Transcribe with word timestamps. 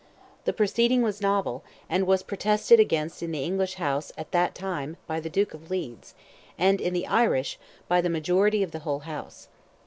The 0.45 0.51
proceeding 0.53 1.03
was 1.03 1.21
novel, 1.21 1.63
and 1.87 2.07
was 2.07 2.23
protested 2.23 2.79
against 2.79 3.21
in 3.21 3.31
the 3.31 3.43
English 3.43 3.75
House 3.75 4.11
at 4.17 4.31
the 4.31 4.49
time 4.51 4.97
by 5.05 5.19
the 5.19 5.29
Duke 5.29 5.53
of 5.53 5.69
Leeds, 5.69 6.15
and 6.57 6.81
in 6.81 6.95
the 6.95 7.05
Irish, 7.05 7.59
by 7.87 8.01
the 8.01 8.09
majority 8.09 8.63
of 8.63 8.71
the 8.71 8.79
whole 8.79 9.01
House. 9.01 9.47